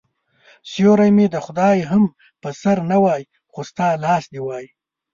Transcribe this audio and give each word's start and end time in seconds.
سیوری 0.69 1.09
مې 1.17 1.25
د 1.33 1.37
خدای 1.45 1.77
هم 1.91 2.03
په 2.41 2.49
سر 2.61 2.77
نه 2.91 2.97
وای 3.03 3.21
خو 3.51 3.59
ستا 3.69 3.87
لاس 4.05 4.23
دي 4.33 4.41
وای 4.43 4.65